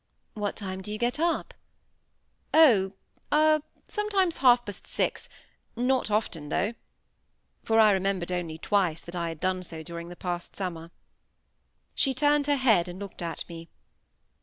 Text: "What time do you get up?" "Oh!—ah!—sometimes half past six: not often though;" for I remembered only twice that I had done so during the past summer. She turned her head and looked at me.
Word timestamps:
"What 0.33 0.55
time 0.55 0.81
do 0.81 0.91
you 0.91 0.97
get 0.97 1.19
up?" 1.19 1.53
"Oh!—ah!—sometimes 2.55 4.37
half 4.37 4.65
past 4.65 4.87
six: 4.87 5.29
not 5.75 6.09
often 6.09 6.49
though;" 6.49 6.73
for 7.61 7.79
I 7.79 7.91
remembered 7.91 8.31
only 8.31 8.57
twice 8.57 9.03
that 9.03 9.15
I 9.15 9.29
had 9.29 9.39
done 9.39 9.61
so 9.61 9.83
during 9.83 10.09
the 10.09 10.15
past 10.15 10.55
summer. 10.55 10.89
She 11.93 12.15
turned 12.15 12.47
her 12.47 12.55
head 12.55 12.87
and 12.87 12.97
looked 12.97 13.21
at 13.21 13.47
me. 13.47 13.69